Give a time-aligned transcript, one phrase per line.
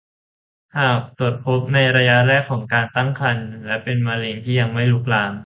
[0.77, 5.33] หากตรวจพบในระยะแรกของการตั้งครรภ์ และเป็นมะเร็งที่ยังไม่ลุกลาม